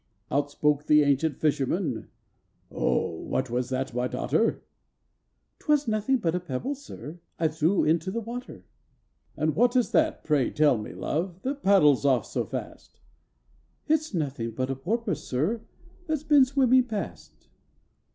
[0.31, 2.07] Out spoke the ancient fisherman,
[2.71, 4.63] "Oh, what was that, my daughter?"
[5.59, 8.65] "'T was nothing but a pebble, sir, I threw into the water."
[9.37, 12.99] "And what is that, pray tell me, love, that paddles off so fast?"
[13.85, 15.61] "It's nothing but a porpoise, sir,
[16.07, 17.49] that 's been a swimming past."